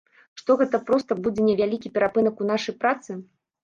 [0.39, 3.25] Што гэта проста будзе невялікі перапынак у нашай працы.